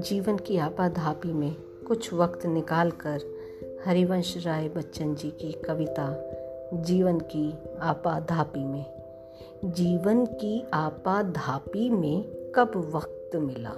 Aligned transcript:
जीवन 0.00 0.36
की 0.36 0.58
आपाधापी 0.58 1.32
में 1.32 1.56
कुछ 1.88 2.12
वक्त 2.12 2.46
निकालकर 2.46 3.20
हरिवंश 3.86 4.46
राय 4.46 4.68
बच्चन 4.68 5.14
जी 5.14 5.30
की 5.30 5.52
कविता 5.52 6.30
जीवन 6.74 7.18
की 7.18 7.54
आपाधापी 7.80 8.64
में। 8.64 8.86
जीवन 9.64 10.26
की 10.26 10.66
आपाधापी 10.74 11.90
में 11.90 12.24
कब 12.54 12.92
वक्त 12.94 13.36
मिला? 13.36 13.74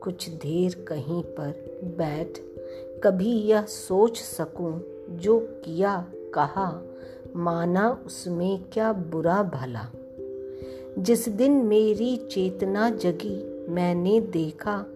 कुछ 0.00 0.28
देर 0.28 0.84
कहीं 0.88 1.22
पर 1.22 1.80
बैठ 1.84 2.28
कभी 3.04 3.32
यह 3.32 3.62
सोच 3.62 4.20
सकूँ 4.20 4.82
जो 5.10 5.40
किया 5.40 6.06
कहा, 6.34 6.82
माना 7.36 8.02
उसमें 8.06 8.64
क्या 8.72 8.92
बुरा 8.92 9.42
भला। 9.42 9.88
जिस 10.98 11.28
दिन 11.28 11.52
मेरी 11.52 12.16
चेतना 12.16 12.90
जगी, 12.90 13.66
मैंने 13.68 14.20
देखा, 14.20 14.86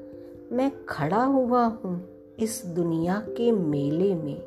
मैं 0.52 0.86
खड़ा 0.88 1.24
हुआ 1.24 1.64
हूँ 1.64 2.08
इस 2.38 2.66
दुनिया 2.66 3.22
के 3.26 3.52
मेले 3.52 4.14
में। 4.14 4.42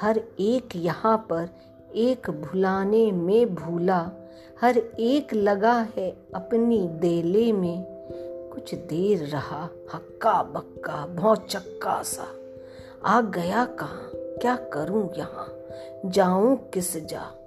हर 0.00 0.20
एक 0.40 0.68
यहाँ 0.76 1.26
पर 1.30 1.48
एक 1.94 2.30
भुलाने 2.30 3.12
में 3.12 3.54
भूला, 3.54 4.10
हर 4.60 4.78
एक 5.00 5.34
लगा 5.34 5.86
है 5.96 6.16
अपनी 6.34 6.88
देले 6.88 7.52
में। 7.52 7.84
कुछ 8.52 8.74
देर 8.74 9.26
रहा, 9.26 9.70
हक्का 9.94 10.42
बक्का 10.42 11.06
भौचक्का 11.06 12.02
सा। 12.02 12.26
आ 13.04 13.20
गया 13.20 13.64
कहाँ, 13.64 14.10
क्या 14.14 14.56
करूँ 14.56 15.10
यहाँ? 15.18 15.58
जाऊँ 16.06 16.56
किस 16.56 17.06
जा? 17.06 17.43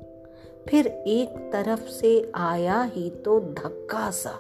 फिर 0.69 0.87
एक 0.87 1.49
तरफ़ 1.53 1.89
से 1.89 2.31
आया 2.35 2.83
ही 2.83 3.09
तो 3.09 3.39
धक्का 3.39 4.11
सा। 4.11 4.39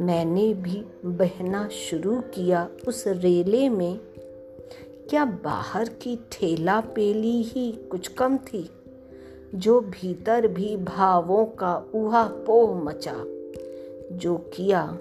मैंने 0.00 0.54
भी 0.54 0.84
बहना 1.04 1.68
शुरू 1.68 2.20
किया 2.20 2.68
उस 2.88 3.04
रेले 3.06 3.68
में। 3.68 4.00
क्या 5.10 5.24
बाहर 5.24 5.88
की 5.88 6.28
ठेला 6.32 6.80
पेली 6.80 7.42
ही 7.42 7.72
कुछ 7.72 8.08
कम 8.08 8.36
थी? 8.36 8.70
जो 9.54 9.80
भीतर 9.80 10.46
भी 10.46 10.76
भावों 10.76 11.44
का 11.44 11.76
उहा 11.94 12.24
पोह 12.24 12.84
मचा। 12.84 13.24
जो 14.16 14.36
किया 14.36 14.98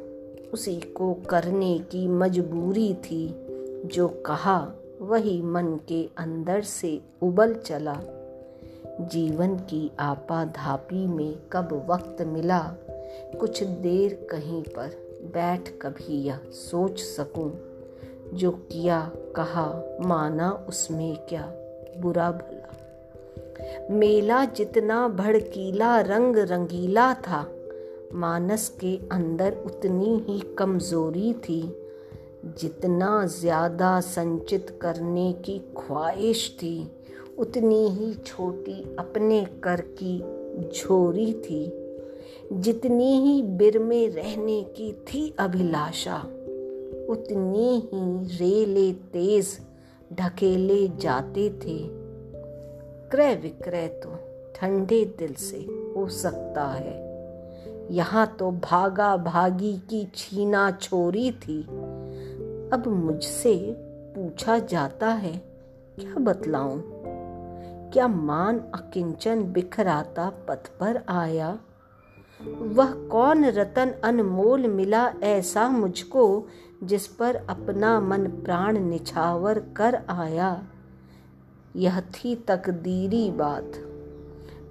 उसी 0.54 0.76
को 0.76 1.14
करने 1.14 1.80
की 1.80 2.08
मजबूरी 2.08 2.94
थी। 2.94 3.36
जो 3.86 4.08
कहा 4.08 4.72
वही 5.02 5.42
मन 5.42 5.80
के 5.88 6.10
अंदर 6.18 6.62
से 6.62 7.02
उबल 7.22 7.54
चला। 7.54 8.19
जीवन 9.02 9.56
की 9.56 9.92
आपाधापी 10.00 11.08
में 11.08 11.36
कब 11.54 11.88
वक्त 11.90 12.22
मिला? 12.22 12.60
कुछ 13.40 13.64
देर 13.64 14.28
कहीं 14.32 14.64
पर 14.64 14.90
बैठ 15.34 15.70
कभी 15.82 16.24
यह 16.24 16.40
सोच 16.52 17.00
सकूँ। 17.00 17.52
जो 18.34 18.52
किया, 18.52 19.12
कहा, 19.36 19.98
माना 20.02 20.66
उसमें 20.70 21.18
क्या 21.30 21.54
बुरा 21.98 22.32
भला। 22.32 22.76
मेला 23.92 24.46
जितना 24.46 25.08
भड़कीला, 25.08 26.02
रंग 26.02 26.38
रंगीला 26.38 27.14
था, 27.14 27.52
मानस 28.14 28.70
के 28.70 29.00
अंदर 29.12 29.54
उतनी 29.66 30.26
ही 30.28 30.40
कमज़ोरी 30.40 31.34
थी। 31.34 31.86
जितना 32.46 33.26
ज़्यादा 33.26 34.00
संचित 34.00 34.80
करने 34.82 35.34
की 35.34 35.60
ख्वाहिश 35.60 36.58
थी 36.62 36.99
उतनी 37.40 37.90
ही 37.90 38.14
छोटी 38.14 38.96
अपने 39.00 39.46
कर 39.64 39.82
की 40.04 40.20
झोरी 40.70 41.34
थी, 41.34 41.72
जितनी 42.54 43.20
ही 43.20 43.42
बिर 43.44 43.80
में 43.80 44.10
रहने 44.10 44.64
की 44.64 44.92
थी 44.92 45.36
अभिलाषा, 45.40 46.18
उतनी 47.10 47.90
ही 47.94 48.38
रेले 48.38 48.94
तेज 48.94 49.60
ढकेले 50.14 50.88
जाते 50.88 51.50
थे। 51.50 51.80
क्रय 53.12 53.36
विक्रय 53.36 53.88
तो 53.88 54.16
ठंडे 54.56 55.06
दिल 55.06 55.34
से 55.34 55.58
हो 55.96 56.08
सकता 56.08 56.68
है। 56.68 57.10
यहाँ 57.92 58.36
तो 58.40 58.52
भागा 58.52 59.18
भागी 59.18 59.74
की 59.74 60.08
छीना 60.16 60.72
छोरी 60.72 61.32
थी। 61.32 61.62
अब 62.74 62.84
मुझसे 62.88 63.76
पूछा 64.16 64.60
जाता 64.60 65.08
है, 65.08 65.42
क्या 66.00 66.14
बतलाऊं? 66.20 66.99
क्या 67.94 68.08
मान 68.08 68.60
अकिंचन 68.60 69.44
बिखराता 69.44 70.30
पथ 70.30 70.68
पर 70.80 71.06
आया? 71.10 71.60
वह 72.58 73.08
कौन 73.08 73.46
रतन 73.46 73.90
अनमोल 74.04 74.68
मिला 74.68 75.14
ऐसा 75.24 75.70
मुझको, 75.70 76.48
जिस 76.84 77.08
पर 77.08 77.36
अपना 77.36 78.00
मन 78.00 78.28
प्राण 78.28 78.78
निछावर 78.78 79.60
कर 79.60 80.02
आया? 80.10 80.64
यह 81.76 82.00
थी 82.00 82.36
तकदीरी 82.36 83.32
बात। 83.32 83.72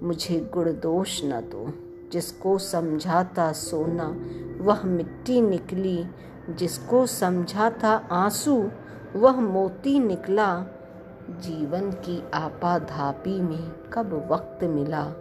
मुझे 0.03 0.49
गुण 0.53 0.71
दोष 0.71 1.21
न 1.23 1.41
दो, 1.41 1.73
जिसको 2.11 2.57
समझाता 2.57 3.51
सोना 3.51 4.19
वह 4.63 4.83
मिट्टी 4.83 5.41
निकली। 5.41 6.05
जिसको 6.49 7.05
समझा 7.05 7.69
था 7.69 8.07
आँसू 8.11 8.71
वह 9.15 9.39
मोती 9.39 9.99
निकला। 9.99 10.65
जीवन 11.29 11.91
की 11.91 12.23
आपाधापी 12.33 13.41
में 13.41 13.71
कब 13.93 14.27
वक्त 14.31 14.63
मिला? 14.63 15.13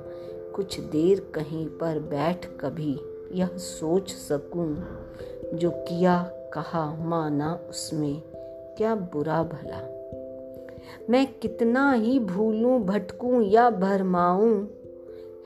कुछ 0.55 0.81
देर 0.81 1.33
कहीं 1.35 1.67
पर 1.67 1.99
बैठ 1.99 2.47
कभी 2.47 3.01
यह 3.33 3.47
सोच 3.47 4.11
सकूँ, 4.11 4.77
जो 5.55 5.71
किया 5.71 6.23
कहा 6.53 6.97
माना 7.01 7.61
उसमें 7.71 8.23
क्या 8.77 8.95
बुरा 8.95 9.43
भला। 9.43 9.95
मैं 11.11 11.27
कितना 11.41 11.93
ही 11.93 12.19
भूलूं, 12.19 12.83
भटकूं 12.83 13.43
या 13.43 13.71
भरमाऊं, 13.71 14.67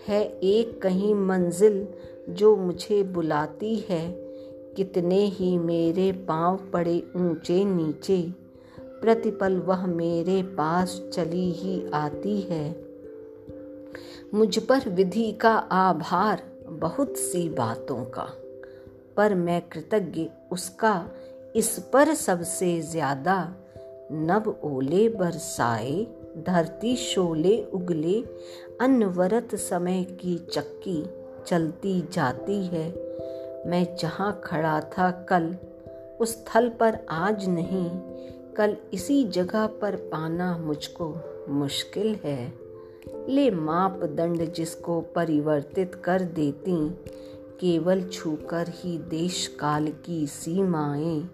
है 0.09 0.25
एक 0.43 0.83
कहीं 0.83 1.15
मंजिल 1.15 1.89
जो 2.29 2.57
मुझे 2.57 3.03
बुलाती 3.03 3.77
है। 3.89 4.13
कितने 4.77 5.25
ही 5.25 5.59
मेरे 5.59 6.13
पाँव 6.13 6.57
पड़े 6.73 7.03
ऊँचे 7.17 7.65
नीचे 7.65 8.42
प्रतिपल 9.03 9.57
वह 9.59 9.87
मेरे 9.87 10.43
पास 10.53 11.01
चली 11.15 11.51
ही 11.53 11.83
आती 11.95 12.41
है। 12.41 12.65
मुझ 14.35 14.59
पर 14.59 14.89
विधि 14.89 15.31
का 15.33 15.53
आभार 15.73 16.43
बहुत 16.81 17.17
सी 17.17 17.49
बातों 17.49 18.05
का, 18.05 18.27
पर 19.17 19.35
मैं 19.35 19.61
कृतज्ञ 19.69 20.29
उसका 20.53 20.95
इस 21.57 21.79
पर 21.93 22.15
सबसे 22.15 22.81
ज़्यादा 22.83 23.37
नव 24.13 24.55
ओले 24.65 25.09
बरसाए, 25.09 26.07
धरती 26.39 26.97
शोले 26.97 27.57
उगले, 27.75 28.21
अनवरत 28.81 29.55
समय 29.55 30.03
की 30.21 30.37
चक्की 30.53 31.03
चलती 31.47 32.01
जाती 32.13 32.65
है। 32.67 32.89
मैं 33.67 33.85
जहाँ 33.97 34.41
खड़ा 34.45 34.81
था 34.93 35.11
कल, 35.29 35.55
उस 36.21 36.45
थल 36.47 36.69
पर 36.81 36.99
आज 37.11 37.49
नहीं 37.49 37.89
कल 38.57 38.77
इसी 38.95 39.25
जगह 39.25 39.67
पर 39.67 39.97
पाना 39.97 40.59
मुझको 40.59 41.17
मुश्किल 41.49 42.15
है। 42.25 42.53
ले 43.29 43.51
मापदंड 43.51 44.53
जिसको 44.53 45.01
परिवर्तित 45.01 45.95
कर 45.95 46.23
देती, 46.23 46.91
केवल 47.61 48.03
छूकर 48.03 48.67
ही 48.69 48.99
देश 48.99 49.47
काल 49.47 49.93
की 50.07 50.27
सीमाएँ। 50.27 51.31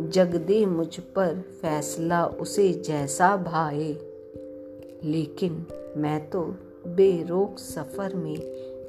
जग 0.00 0.36
दे 0.36 0.66
मुझ 0.66 1.00
पर 1.00 1.40
फैसला 1.62 2.26
उसे 2.26 2.72
जैसा 2.72 3.36
भाए। 3.36 3.92
लेकिन 5.04 5.66
मैं 5.96 6.30
तो 6.30 6.42
बेरोक 6.86 7.58
सफ़र 7.58 8.14
में 8.14 8.36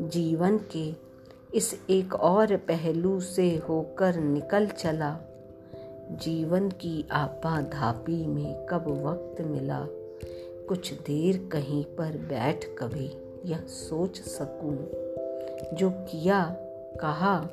जीवन 0.01 0.59
के 0.75 0.93
इस 1.53 1.81
एक 1.89 2.13
और 2.13 2.57
पहलू 2.57 3.19
से 3.19 3.57
होकर 3.57 4.15
निकल 4.15 4.67
चला। 4.67 5.30
जीवन 6.11 6.69
की 6.69 7.07
आपाधापी 7.11 8.27
में 8.27 8.65
कब 8.65 9.03
वक्त 9.05 9.41
मिला? 9.41 9.87
कुछ 10.67 10.93
देर 10.93 11.49
कहीं 11.51 11.83
पर 11.83 12.17
बैठ 12.17 12.65
कभी 12.65 13.11
यह 13.45 13.57
सोच 13.57 14.21
सकूँ। 14.21 14.77
जो 15.75 15.89
किया, 15.91 16.55
कहा, 17.01 17.49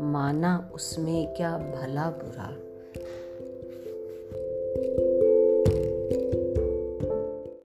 माना 0.00 0.70
उसमें 0.74 1.34
क्या 1.34 1.58
भला 1.58 2.10
बुरा। 2.10 2.69